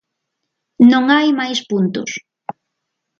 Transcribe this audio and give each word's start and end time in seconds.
Non 0.91 1.05
hai 1.13 1.29
máis 1.39 1.59
puntos. 1.69 2.09